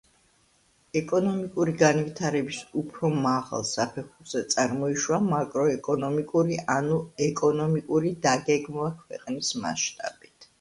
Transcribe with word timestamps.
ეკონომიკური 0.99 1.73
განვითარების 1.81 2.61
უფრო 2.81 3.11
მაღალ 3.25 3.65
საფეხურზე 3.73 4.41
წარმოიშვა 4.55 5.21
მაკროეკონომიკური, 5.27 6.59
ანუ 6.79 6.99
ეკონომიკური 7.29 8.15
დაგეგმვა 8.29 8.91
ქვეყნის 9.05 9.55
მასშტაბით. 9.67 10.47